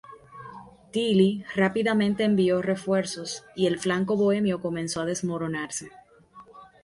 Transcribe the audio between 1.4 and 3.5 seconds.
rápidamente envió refuerzos,